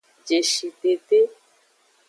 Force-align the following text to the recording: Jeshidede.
Jeshidede. 0.27 1.19